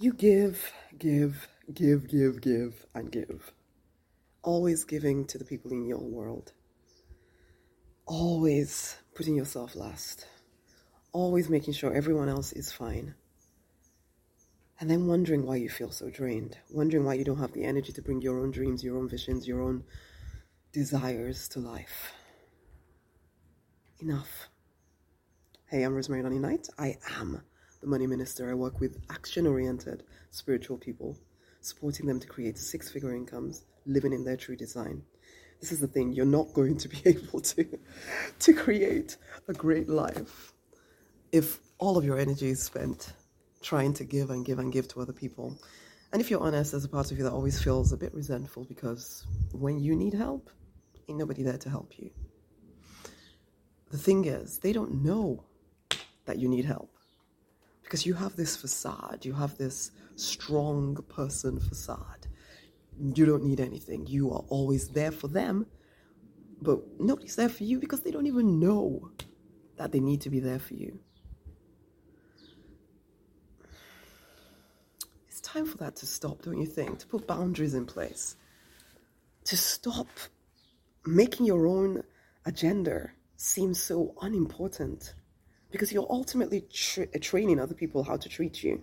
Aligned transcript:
You 0.00 0.12
give, 0.12 0.72
give, 0.98 1.46
give, 1.72 2.08
give, 2.08 2.40
give, 2.40 2.84
and 2.96 3.12
give. 3.12 3.52
Always 4.42 4.82
giving 4.82 5.24
to 5.26 5.38
the 5.38 5.44
people 5.44 5.70
in 5.70 5.86
your 5.86 6.00
world. 6.00 6.52
Always 8.04 8.96
putting 9.14 9.36
yourself 9.36 9.76
last. 9.76 10.26
Always 11.12 11.48
making 11.48 11.74
sure 11.74 11.94
everyone 11.94 12.28
else 12.28 12.52
is 12.52 12.72
fine. 12.72 13.14
And 14.80 14.90
then 14.90 15.06
wondering 15.06 15.46
why 15.46 15.56
you 15.56 15.68
feel 15.68 15.92
so 15.92 16.10
drained. 16.10 16.58
Wondering 16.70 17.04
why 17.04 17.14
you 17.14 17.24
don't 17.24 17.38
have 17.38 17.52
the 17.52 17.64
energy 17.64 17.92
to 17.92 18.02
bring 18.02 18.20
your 18.20 18.40
own 18.40 18.50
dreams, 18.50 18.82
your 18.82 18.98
own 18.98 19.08
visions, 19.08 19.46
your 19.46 19.62
own 19.62 19.84
desires 20.72 21.46
to 21.50 21.60
life. 21.60 22.12
Enough. 24.00 24.48
Hey, 25.66 25.84
I'm 25.84 25.94
Rosemary 25.94 26.24
Lonnie 26.24 26.40
Knight. 26.40 26.68
I 26.76 26.98
am 27.20 27.42
the 27.84 27.90
money 27.90 28.06
minister. 28.06 28.50
I 28.50 28.54
work 28.54 28.80
with 28.80 28.98
action 29.10 29.46
oriented 29.46 30.04
spiritual 30.30 30.78
people, 30.78 31.18
supporting 31.60 32.06
them 32.06 32.18
to 32.18 32.26
create 32.26 32.56
six 32.56 32.90
figure 32.90 33.14
incomes, 33.14 33.66
living 33.84 34.14
in 34.14 34.24
their 34.24 34.38
true 34.38 34.56
design. 34.56 35.02
This 35.60 35.70
is 35.70 35.80
the 35.80 35.86
thing, 35.86 36.12
you're 36.12 36.24
not 36.24 36.54
going 36.54 36.78
to 36.78 36.88
be 36.88 37.02
able 37.04 37.40
to, 37.40 37.78
to 38.38 38.52
create 38.54 39.18
a 39.48 39.52
great 39.52 39.88
life 39.88 40.52
if 41.30 41.60
all 41.78 41.98
of 41.98 42.04
your 42.04 42.18
energy 42.18 42.48
is 42.48 42.62
spent 42.62 43.12
trying 43.60 43.92
to 43.94 44.04
give 44.04 44.30
and 44.30 44.46
give 44.46 44.58
and 44.58 44.72
give 44.72 44.88
to 44.88 45.00
other 45.00 45.12
people. 45.12 45.58
And 46.12 46.22
if 46.22 46.30
you're 46.30 46.40
honest, 46.40 46.70
there's 46.70 46.84
a 46.84 46.88
part 46.88 47.10
of 47.12 47.18
you 47.18 47.24
that 47.24 47.32
always 47.32 47.62
feels 47.62 47.92
a 47.92 47.96
bit 47.96 48.14
resentful 48.14 48.64
because 48.64 49.26
when 49.52 49.78
you 49.78 49.94
need 49.94 50.14
help, 50.14 50.48
ain't 51.08 51.18
nobody 51.18 51.42
there 51.42 51.58
to 51.58 51.68
help 51.68 51.98
you. 51.98 52.10
The 53.90 53.98
thing 53.98 54.24
is, 54.24 54.58
they 54.58 54.72
don't 54.72 55.02
know 55.04 55.44
that 56.24 56.38
you 56.38 56.48
need 56.48 56.64
help 56.64 56.93
because 57.94 58.06
you 58.06 58.14
have 58.14 58.34
this 58.34 58.56
facade, 58.56 59.24
you 59.24 59.32
have 59.32 59.56
this 59.56 59.92
strong 60.16 60.96
person 61.08 61.60
facade. 61.60 62.26
You 62.98 63.24
don't 63.24 63.44
need 63.44 63.60
anything. 63.60 64.08
You 64.08 64.32
are 64.32 64.42
always 64.48 64.88
there 64.88 65.12
for 65.12 65.28
them, 65.28 65.66
but 66.60 66.80
nobody's 66.98 67.36
there 67.36 67.48
for 67.48 67.62
you 67.62 67.78
because 67.78 68.00
they 68.00 68.10
don't 68.10 68.26
even 68.26 68.58
know 68.58 69.12
that 69.76 69.92
they 69.92 70.00
need 70.00 70.22
to 70.22 70.28
be 70.28 70.40
there 70.40 70.58
for 70.58 70.74
you. 70.74 70.98
It's 75.28 75.40
time 75.40 75.64
for 75.64 75.78
that 75.78 75.94
to 75.98 76.06
stop, 76.06 76.42
don't 76.42 76.58
you 76.58 76.66
think? 76.66 76.98
To 76.98 77.06
put 77.06 77.28
boundaries 77.28 77.74
in 77.74 77.86
place. 77.86 78.34
To 79.44 79.56
stop 79.56 80.08
making 81.06 81.46
your 81.46 81.68
own 81.68 82.02
agenda 82.44 83.12
seem 83.36 83.72
so 83.72 84.16
unimportant 84.20 85.14
because 85.74 85.92
you're 85.92 86.06
ultimately 86.08 86.60
tra- 86.72 87.08
training 87.18 87.58
other 87.58 87.74
people 87.74 88.04
how 88.04 88.16
to 88.16 88.28
treat 88.28 88.62
you. 88.62 88.80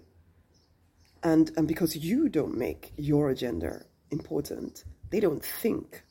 And, 1.23 1.50
and 1.56 1.66
because 1.66 1.95
you 1.95 2.28
don't 2.28 2.58
make 2.58 2.92
your 2.97 3.30
agenda 3.30 3.86
important, 4.09 4.84
they 5.09 5.22
don't 5.22 5.42
think 5.42 6.03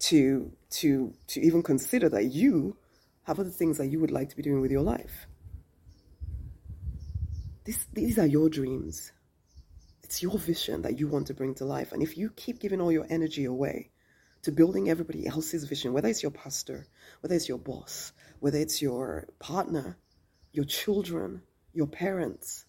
to, 0.00 0.52
to, 0.68 1.14
to 1.28 1.40
even 1.40 1.62
consider 1.62 2.10
that 2.10 2.24
you 2.26 2.76
have 3.22 3.40
other 3.40 3.48
things 3.48 3.78
that 3.78 3.86
you 3.86 3.98
would 3.98 4.10
like 4.10 4.28
to 4.28 4.36
be 4.36 4.42
doing 4.42 4.60
with 4.60 4.70
your 4.70 4.82
life. 4.82 5.26
This, 7.64 7.86
these 7.94 8.18
are 8.18 8.26
your 8.26 8.50
dreams. 8.50 9.12
It's 10.02 10.22
your 10.22 10.38
vision 10.38 10.82
that 10.82 11.00
you 11.00 11.08
want 11.08 11.28
to 11.28 11.34
bring 11.34 11.54
to 11.54 11.64
life. 11.64 11.92
And 11.92 12.02
if 12.02 12.18
you 12.18 12.28
keep 12.36 12.60
giving 12.60 12.82
all 12.82 12.92
your 12.92 13.06
energy 13.08 13.46
away 13.46 13.92
to 14.46 14.52
building 14.52 14.88
everybody 14.88 15.26
else's 15.26 15.64
vision, 15.64 15.92
whether 15.92 16.06
it's 16.06 16.22
your 16.22 16.30
pastor, 16.30 16.86
whether 17.20 17.34
it's 17.34 17.48
your 17.48 17.58
boss, 17.58 18.12
whether 18.38 18.58
it's 18.58 18.80
your 18.80 19.26
partner, 19.40 19.98
your 20.52 20.64
children, 20.64 21.42
your 21.72 21.88
parents. 21.88 22.64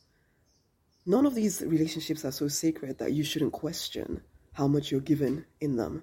None 1.05 1.27
of 1.27 1.35
these 1.35 1.61
relationships 1.61 2.25
are 2.25 2.31
so 2.31 2.47
sacred 2.47 2.97
that 2.97 3.13
you 3.13 3.23
shouldn't 3.23 3.53
question 3.53 4.21
how 4.53 4.67
much 4.67 4.89
you're 4.91 5.01
given 5.01 5.45
in 5.61 5.75
them. 5.75 6.01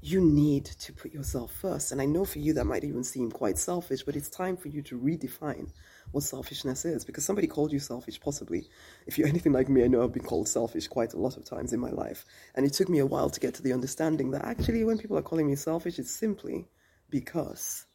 You 0.00 0.20
need 0.20 0.64
to 0.64 0.92
put 0.92 1.12
yourself 1.14 1.52
first. 1.52 1.92
And 1.92 2.02
I 2.02 2.06
know 2.06 2.24
for 2.24 2.40
you 2.40 2.54
that 2.54 2.64
might 2.64 2.82
even 2.82 3.04
seem 3.04 3.30
quite 3.30 3.56
selfish, 3.56 4.02
but 4.02 4.16
it's 4.16 4.28
time 4.28 4.56
for 4.56 4.66
you 4.66 4.82
to 4.82 4.98
redefine 4.98 5.70
what 6.14 6.22
selfishness 6.22 6.84
is 6.84 7.04
because 7.04 7.24
somebody 7.24 7.48
called 7.48 7.72
you 7.72 7.80
selfish, 7.80 8.20
possibly. 8.20 8.68
If 9.06 9.18
you're 9.18 9.28
anything 9.28 9.52
like 9.52 9.68
me, 9.68 9.84
I 9.84 9.88
know 9.88 10.04
I've 10.04 10.12
been 10.12 10.22
called 10.22 10.48
selfish 10.48 10.86
quite 10.86 11.12
a 11.12 11.18
lot 11.18 11.36
of 11.36 11.44
times 11.44 11.72
in 11.72 11.80
my 11.80 11.90
life. 11.90 12.24
And 12.54 12.64
it 12.64 12.72
took 12.72 12.88
me 12.88 13.00
a 13.00 13.06
while 13.06 13.28
to 13.30 13.40
get 13.40 13.54
to 13.54 13.62
the 13.62 13.72
understanding 13.72 14.30
that 14.30 14.44
actually, 14.44 14.84
when 14.84 14.98
people 14.98 15.18
are 15.18 15.22
calling 15.22 15.48
me 15.48 15.56
selfish, 15.56 15.98
it's 15.98 16.12
simply 16.12 16.68
because 17.10 17.86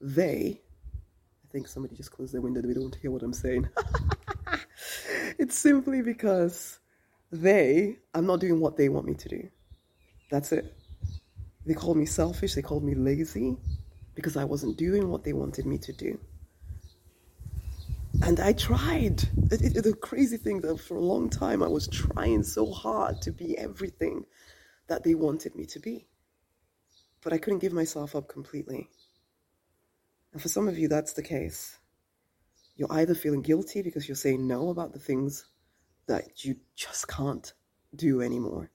they, 0.00 0.60
I 1.44 1.48
think 1.50 1.66
somebody 1.66 1.96
just 1.96 2.12
closed 2.12 2.34
their 2.34 2.42
window, 2.42 2.60
they 2.60 2.74
don't 2.74 2.94
hear 2.94 3.10
what 3.10 3.22
I'm 3.22 3.32
saying. 3.32 3.68
it's 5.38 5.56
simply 5.56 6.02
because 6.02 6.78
they, 7.30 7.98
I'm 8.12 8.26
not 8.26 8.40
doing 8.40 8.60
what 8.60 8.76
they 8.76 8.90
want 8.90 9.06
me 9.06 9.14
to 9.14 9.28
do. 9.28 9.48
That's 10.30 10.52
it. 10.52 10.76
They 11.64 11.74
called 11.74 11.96
me 11.96 12.06
selfish, 12.06 12.54
they 12.54 12.62
called 12.62 12.84
me 12.84 12.94
lazy 12.94 13.56
because 14.14 14.36
I 14.36 14.44
wasn't 14.44 14.76
doing 14.76 15.08
what 15.08 15.24
they 15.24 15.32
wanted 15.32 15.64
me 15.64 15.78
to 15.78 15.92
do. 15.92 16.18
And 18.22 18.38
I 18.38 18.52
tried. 18.52 19.24
It, 19.50 19.76
it, 19.76 19.82
the 19.82 19.94
crazy 20.00 20.36
thing 20.36 20.60
that 20.60 20.78
for 20.78 20.96
a 20.96 21.04
long 21.04 21.28
time 21.28 21.60
I 21.60 21.66
was 21.66 21.88
trying 21.88 22.44
so 22.44 22.70
hard 22.70 23.20
to 23.22 23.32
be 23.32 23.58
everything 23.58 24.26
that 24.86 25.02
they 25.02 25.16
wanted 25.16 25.56
me 25.56 25.66
to 25.66 25.80
be. 25.80 26.06
But 27.20 27.32
I 27.32 27.38
couldn't 27.38 27.58
give 27.58 27.72
myself 27.72 28.14
up 28.14 28.28
completely. 28.28 28.88
And 30.32 30.40
for 30.40 30.48
some 30.48 30.68
of 30.68 30.78
you, 30.78 30.86
that's 30.86 31.14
the 31.14 31.22
case. 31.22 31.76
You're 32.76 32.92
either 32.92 33.16
feeling 33.16 33.42
guilty 33.42 33.82
because 33.82 34.06
you're 34.06 34.14
saying 34.14 34.46
no 34.46 34.70
about 34.70 34.92
the 34.92 35.00
things 35.00 35.44
that 36.06 36.44
you 36.44 36.56
just 36.76 37.08
can't 37.08 37.52
do 37.94 38.22
anymore, 38.22 38.70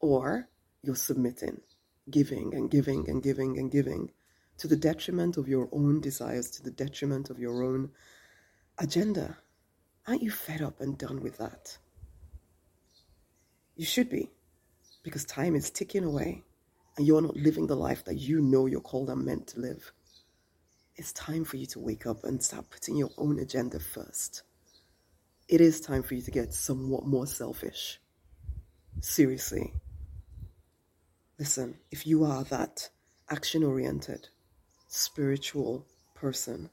or 0.00 0.48
you're 0.82 0.96
submitting, 0.96 1.60
giving 2.10 2.54
and 2.54 2.70
giving 2.70 3.08
and 3.08 3.22
giving 3.22 3.58
and 3.58 3.70
giving 3.70 4.12
to 4.56 4.66
the 4.66 4.76
detriment 4.76 5.36
of 5.36 5.46
your 5.46 5.68
own 5.72 6.00
desires, 6.00 6.50
to 6.52 6.62
the 6.62 6.70
detriment 6.70 7.28
of 7.28 7.38
your 7.38 7.62
own 7.62 7.90
agenda. 8.78 9.38
Aren't 10.06 10.22
you 10.22 10.30
fed 10.30 10.62
up 10.62 10.80
and 10.80 10.96
done 10.96 11.20
with 11.22 11.38
that? 11.38 11.76
You 13.76 13.84
should 13.84 14.08
be, 14.10 14.30
because 15.02 15.24
time 15.24 15.54
is 15.54 15.70
ticking 15.70 16.04
away 16.04 16.42
and 16.96 17.06
you're 17.06 17.22
not 17.22 17.36
living 17.36 17.66
the 17.66 17.76
life 17.76 18.04
that 18.06 18.16
you 18.16 18.40
know 18.40 18.66
you're 18.66 18.80
called 18.80 19.10
and 19.10 19.24
meant 19.24 19.48
to 19.48 19.60
live 19.60 19.92
it's 20.98 21.12
time 21.12 21.44
for 21.44 21.56
you 21.56 21.66
to 21.66 21.78
wake 21.78 22.06
up 22.06 22.24
and 22.24 22.42
start 22.42 22.68
putting 22.70 22.96
your 22.96 23.10
own 23.16 23.38
agenda 23.38 23.78
first. 23.78 24.42
It 25.46 25.60
is 25.60 25.80
time 25.80 26.02
for 26.02 26.14
you 26.14 26.22
to 26.22 26.30
get 26.32 26.52
somewhat 26.52 27.06
more 27.06 27.26
selfish. 27.26 28.00
Seriously. 29.00 29.72
Listen, 31.38 31.78
if 31.92 32.04
you 32.04 32.24
are 32.24 32.42
that 32.44 32.90
action 33.30 33.62
oriented, 33.62 34.28
spiritual 34.88 35.86
person 36.16 36.68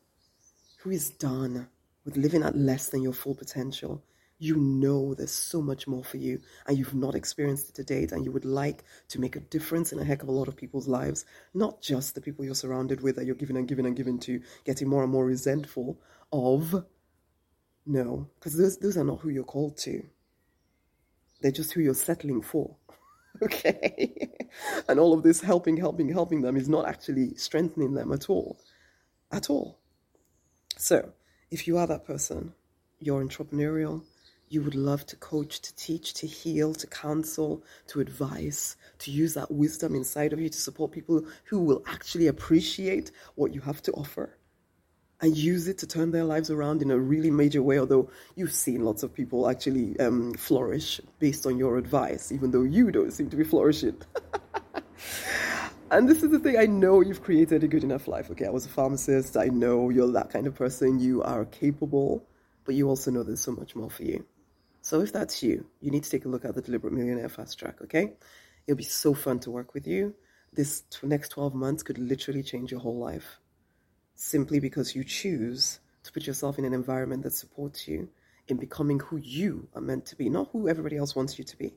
who 0.79 0.89
is 0.89 1.11
done 1.11 1.67
with 2.05 2.17
living 2.17 2.43
at 2.43 2.55
less 2.55 2.89
than 2.89 3.01
your 3.01 3.13
full 3.13 3.35
potential, 3.35 4.03
you 4.37 4.57
know 4.57 5.13
there's 5.13 5.31
so 5.31 5.61
much 5.61 5.87
more 5.87 6.03
for 6.03 6.17
you 6.17 6.41
and 6.67 6.77
you've 6.77 6.93
not 6.93 7.15
experienced 7.15 7.69
it 7.69 7.75
to 7.75 7.83
date 7.83 8.11
and 8.11 8.25
you 8.25 8.31
would 8.31 8.45
like 8.45 8.83
to 9.07 9.19
make 9.19 9.35
a 9.35 9.39
difference 9.39 9.93
in 9.93 9.99
a 9.99 10.03
heck 10.03 10.23
of 10.23 10.29
a 10.29 10.33
lot 10.33 10.47
of 10.47 10.55
people's 10.55 10.87
lives, 10.87 11.25
not 11.53 11.81
just 11.81 12.15
the 12.15 12.21
people 12.21 12.43
you're 12.43 12.55
surrounded 12.55 13.01
with 13.01 13.15
that 13.15 13.25
you're 13.25 13.35
giving 13.35 13.57
and 13.57 13.67
giving 13.67 13.85
and 13.85 13.95
giving 13.95 14.19
to, 14.19 14.41
getting 14.65 14.89
more 14.89 15.03
and 15.03 15.11
more 15.11 15.25
resentful 15.25 15.99
of. 16.31 16.85
No, 17.85 18.29
because 18.35 18.57
those, 18.57 18.77
those 18.77 18.97
are 18.97 19.03
not 19.03 19.21
who 19.21 19.29
you're 19.29 19.43
called 19.43 19.77
to. 19.79 20.05
They're 21.41 21.51
just 21.51 21.71
who 21.71 21.81
you're 21.81 21.93
settling 21.93 22.41
for. 22.41 22.75
okay? 23.43 24.37
and 24.89 24.99
all 24.99 25.13
of 25.13 25.23
this 25.23 25.41
helping, 25.41 25.77
helping, 25.77 26.09
helping 26.09 26.41
them 26.41 26.57
is 26.57 26.67
not 26.69 26.87
actually 26.87 27.35
strengthening 27.35 27.93
them 27.93 28.11
at 28.11 28.29
all. 28.29 28.59
At 29.31 29.49
all. 29.49 29.79
So, 30.77 31.13
if 31.51 31.67
you 31.67 31.77
are 31.77 31.87
that 31.87 32.05
person, 32.05 32.53
you're 32.99 33.23
entrepreneurial, 33.23 34.03
you 34.49 34.61
would 34.61 34.75
love 34.75 35.05
to 35.07 35.15
coach, 35.15 35.59
to 35.61 35.75
teach, 35.75 36.13
to 36.15 36.27
heal, 36.27 36.73
to 36.75 36.87
counsel, 36.87 37.63
to 37.87 37.99
advise, 37.99 38.75
to 38.99 39.11
use 39.11 39.33
that 39.33 39.51
wisdom 39.51 39.95
inside 39.95 40.33
of 40.33 40.39
you 40.39 40.49
to 40.49 40.57
support 40.57 40.91
people 40.91 41.25
who 41.45 41.59
will 41.59 41.83
actually 41.87 42.27
appreciate 42.27 43.11
what 43.35 43.53
you 43.53 43.61
have 43.61 43.81
to 43.83 43.91
offer 43.93 44.37
and 45.21 45.35
use 45.35 45.67
it 45.67 45.77
to 45.79 45.87
turn 45.87 46.11
their 46.11 46.23
lives 46.23 46.51
around 46.51 46.81
in 46.81 46.91
a 46.91 46.99
really 46.99 47.31
major 47.31 47.63
way. 47.63 47.79
Although 47.79 48.09
you've 48.35 48.51
seen 48.51 48.83
lots 48.83 49.01
of 49.01 49.13
people 49.13 49.49
actually 49.49 49.99
um, 49.99 50.33
flourish 50.33 50.99
based 51.19 51.45
on 51.45 51.57
your 51.57 51.77
advice, 51.77 52.31
even 52.31 52.51
though 52.51 52.63
you 52.63 52.91
don't 52.91 53.11
seem 53.11 53.29
to 53.29 53.37
be 53.37 53.43
flourishing. 53.43 53.97
and 55.95 56.09
this 56.09 56.23
is 56.23 56.31
the 56.31 56.39
thing 56.39 56.57
I 56.57 56.65
know 56.65 56.99
you've 56.99 57.23
created 57.23 57.63
a 57.63 57.69
good 57.69 57.85
enough 57.85 58.09
life. 58.09 58.29
Okay, 58.29 58.45
I 58.45 58.49
was 58.49 58.65
a 58.65 58.69
pharmacist, 58.69 59.37
I 59.37 59.45
know 59.45 59.89
you're 59.89 60.11
that 60.11 60.29
kind 60.29 60.45
of 60.45 60.53
person, 60.53 60.99
you 60.99 61.23
are 61.23 61.45
capable, 61.45 62.27
but 62.65 62.75
you 62.75 62.89
also 62.89 63.11
know 63.11 63.23
there's 63.23 63.39
so 63.39 63.53
much 63.53 63.77
more 63.77 63.89
for 63.89 64.03
you. 64.03 64.25
So 64.81 64.99
if 64.99 65.13
that's 65.13 65.41
you, 65.41 65.65
you 65.79 65.91
need 65.91 66.03
to 66.03 66.09
take 66.09 66.25
a 66.25 66.27
look 66.27 66.43
at 66.43 66.53
the 66.53 66.61
Deliberate 66.61 66.91
Millionaire 66.91 67.29
Fast 67.29 67.57
Track, 67.57 67.81
okay? 67.83 68.11
It'll 68.67 68.77
be 68.77 68.83
so 68.83 69.13
fun 69.13 69.39
to 69.39 69.51
work 69.51 69.73
with 69.73 69.87
you. 69.87 70.13
This 70.51 70.81
t- 70.89 71.07
next 71.07 71.29
12 71.29 71.55
months 71.55 71.81
could 71.81 71.97
literally 71.97 72.43
change 72.43 72.71
your 72.71 72.81
whole 72.81 72.99
life 72.99 73.39
simply 74.15 74.59
because 74.59 74.95
you 74.95 75.05
choose 75.05 75.79
to 76.03 76.11
put 76.11 76.27
yourself 76.27 76.59
in 76.59 76.65
an 76.65 76.73
environment 76.73 77.23
that 77.23 77.33
supports 77.33 77.87
you, 77.87 78.09
in 78.49 78.57
becoming 78.57 78.99
who 78.99 79.15
you 79.15 79.69
are 79.73 79.81
meant 79.81 80.05
to 80.07 80.17
be, 80.17 80.29
not 80.29 80.49
who 80.51 80.67
everybody 80.67 80.97
else 80.97 81.15
wants 81.15 81.39
you 81.39 81.45
to 81.45 81.57
be. 81.57 81.73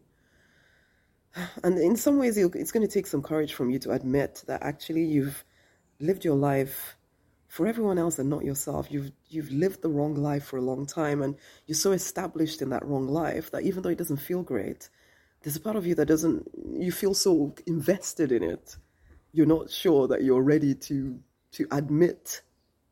And 1.63 1.79
in 1.79 1.97
some 1.97 2.19
ways, 2.19 2.37
it's 2.37 2.73
going 2.73 2.87
to 2.87 2.93
take 2.93 3.07
some 3.07 3.23
courage 3.23 3.53
from 3.53 3.71
you 3.71 3.79
to 3.81 3.93
admit 3.93 4.45
that 4.47 4.63
actually 4.63 5.05
you've 5.05 5.45
lived 6.01 6.25
your 6.25 6.37
life 6.37 6.97
for 7.49 7.67
everyone 7.67 7.99
else 7.99 8.19
and 8.19 8.29
not 8.29 8.45
yourself. 8.45 8.91
You've 8.91 9.11
you've 9.29 9.51
lived 9.51 9.83
the 9.83 9.89
wrong 9.89 10.15
life 10.15 10.45
for 10.45 10.59
a 10.59 10.63
long 10.63 10.87
time, 10.87 11.23
and 11.23 11.35
you're 11.67 11.77
so 11.77 11.93
established 11.93 12.63
in 12.63 12.71
that 12.71 12.85
wrong 12.85 13.09
life 13.09 13.51
that 13.51 13.63
even 13.63 13.83
though 13.83 13.89
it 13.89 13.99
doesn't 13.99 14.19
feel 14.19 14.43
great, 14.43 14.89
there's 15.43 15.57
a 15.57 15.61
part 15.61 15.77
of 15.77 15.87
you 15.87 15.95
that 15.97 16.07
doesn't. 16.07 16.49
You 16.73 16.93
feel 16.93 17.15
so 17.15 17.55
invested 17.67 18.33
in 18.33 18.43
it, 18.43 18.77
you're 19.33 19.47
not 19.47 19.71
sure 19.71 20.07
that 20.09 20.23
you're 20.23 20.43
ready 20.43 20.75
to 20.75 21.19
to 21.53 21.67
admit 21.71 22.43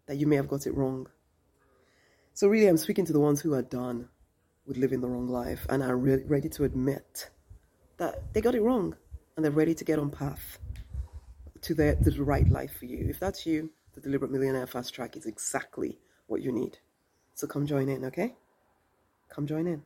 that 0.06 0.16
you 0.16 0.26
may 0.26 0.36
have 0.36 0.48
got 0.48 0.66
it 0.66 0.74
wrong. 0.74 1.08
So 2.32 2.48
really, 2.48 2.66
I'm 2.66 2.76
speaking 2.76 3.06
to 3.06 3.12
the 3.12 3.20
ones 3.20 3.40
who 3.40 3.54
are 3.54 3.62
done 3.62 4.08
with 4.66 4.76
living 4.76 5.00
the 5.00 5.08
wrong 5.08 5.28
life 5.28 5.66
and 5.68 5.82
are 5.82 5.96
re- 5.96 6.24
ready 6.26 6.48
to 6.50 6.64
admit 6.64 7.30
that 7.98 8.32
they 8.32 8.40
got 8.40 8.54
it 8.54 8.62
wrong 8.62 8.96
and 9.36 9.44
they're 9.44 9.52
ready 9.52 9.74
to 9.74 9.84
get 9.84 9.98
on 9.98 10.10
path 10.10 10.58
to 11.62 11.74
the, 11.74 11.96
the 12.00 12.22
right 12.22 12.48
life 12.48 12.76
for 12.78 12.86
you. 12.86 13.06
If 13.08 13.18
that's 13.18 13.46
you, 13.46 13.70
the 13.94 14.00
Deliberate 14.00 14.30
Millionaire 14.30 14.66
Fast 14.66 14.94
Track 14.94 15.16
is 15.16 15.26
exactly 15.26 15.98
what 16.26 16.42
you 16.42 16.52
need. 16.52 16.78
So 17.34 17.46
come 17.46 17.66
join 17.66 17.88
in, 17.88 18.04
okay? 18.04 18.34
Come 19.28 19.46
join 19.46 19.66
in. 19.66 19.82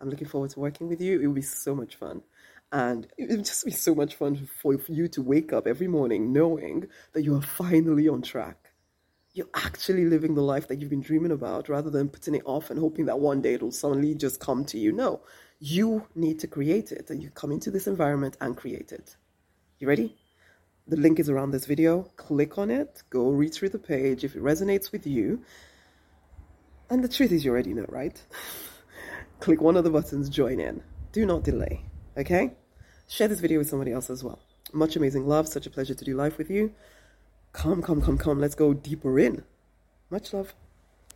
I'm 0.00 0.10
looking 0.10 0.28
forward 0.28 0.50
to 0.50 0.60
working 0.60 0.88
with 0.88 1.00
you. 1.00 1.20
It 1.20 1.26
will 1.26 1.34
be 1.34 1.42
so 1.42 1.74
much 1.74 1.96
fun. 1.96 2.22
And 2.72 3.06
it 3.16 3.28
will 3.28 3.36
just 3.44 3.64
be 3.64 3.70
so 3.70 3.94
much 3.94 4.16
fun 4.16 4.48
for 4.60 4.78
you 4.88 5.08
to 5.08 5.22
wake 5.22 5.52
up 5.52 5.66
every 5.66 5.86
morning 5.86 6.32
knowing 6.32 6.86
that 7.12 7.22
you 7.22 7.36
are 7.36 7.42
finally 7.42 8.08
on 8.08 8.22
track. 8.22 8.72
You're 9.32 9.48
actually 9.54 10.06
living 10.06 10.34
the 10.34 10.42
life 10.42 10.66
that 10.68 10.80
you've 10.80 10.90
been 10.90 11.02
dreaming 11.02 11.30
about 11.30 11.68
rather 11.68 11.90
than 11.90 12.08
putting 12.08 12.34
it 12.34 12.42
off 12.44 12.70
and 12.70 12.80
hoping 12.80 13.06
that 13.06 13.20
one 13.20 13.42
day 13.42 13.54
it'll 13.54 13.70
suddenly 13.70 14.14
just 14.14 14.40
come 14.40 14.64
to 14.66 14.78
you. 14.78 14.92
No, 14.92 15.20
you 15.58 16.06
need 16.14 16.38
to 16.40 16.46
create 16.46 16.92
it. 16.92 17.10
And 17.10 17.22
you 17.22 17.30
come 17.30 17.52
into 17.52 17.70
this 17.70 17.86
environment 17.86 18.36
and 18.40 18.56
create 18.56 18.92
it. 18.92 19.16
You 19.78 19.88
ready? 19.88 20.16
The 20.88 20.96
link 20.96 21.18
is 21.18 21.28
around 21.28 21.50
this 21.50 21.66
video. 21.66 22.02
Click 22.16 22.58
on 22.58 22.70
it, 22.70 23.02
go 23.10 23.30
read 23.30 23.52
through 23.52 23.70
the 23.70 23.78
page 23.78 24.22
if 24.24 24.36
it 24.36 24.42
resonates 24.42 24.92
with 24.92 25.06
you. 25.06 25.42
And 26.88 27.02
the 27.02 27.08
truth 27.08 27.32
is, 27.32 27.44
you 27.44 27.50
already 27.50 27.74
know, 27.74 27.86
right? 27.88 28.20
Click 29.40 29.60
one 29.60 29.76
of 29.76 29.84
the 29.84 29.90
buttons, 29.90 30.28
join 30.28 30.60
in. 30.60 30.82
Do 31.10 31.26
not 31.26 31.42
delay, 31.42 31.84
okay? 32.16 32.52
Share 33.08 33.26
this 33.26 33.40
video 33.40 33.58
with 33.58 33.68
somebody 33.68 33.92
else 33.92 34.10
as 34.10 34.22
well. 34.22 34.38
Much 34.72 34.96
amazing 34.96 35.26
love. 35.26 35.48
Such 35.48 35.66
a 35.66 35.70
pleasure 35.70 35.94
to 35.94 36.04
do 36.04 36.14
life 36.14 36.38
with 36.38 36.50
you. 36.50 36.72
Come, 37.52 37.82
come, 37.82 38.02
come, 38.02 38.18
come. 38.18 38.40
Let's 38.40 38.54
go 38.54 38.74
deeper 38.74 39.18
in. 39.18 39.44
Much 40.10 40.32
love. 40.32 40.54